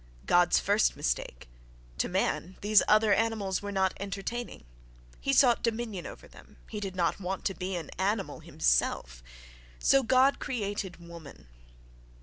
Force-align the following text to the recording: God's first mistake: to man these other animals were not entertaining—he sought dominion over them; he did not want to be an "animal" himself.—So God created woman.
God's 0.25 0.57
first 0.59 0.95
mistake: 0.97 1.47
to 1.99 2.09
man 2.09 2.57
these 2.61 2.81
other 2.87 3.13
animals 3.13 3.61
were 3.61 3.71
not 3.71 3.93
entertaining—he 3.99 5.31
sought 5.31 5.61
dominion 5.61 6.07
over 6.07 6.27
them; 6.27 6.57
he 6.71 6.79
did 6.79 6.95
not 6.95 7.19
want 7.19 7.45
to 7.45 7.53
be 7.53 7.75
an 7.75 7.91
"animal" 7.99 8.39
himself.—So 8.39 10.01
God 10.01 10.39
created 10.39 10.97
woman. 10.97 11.45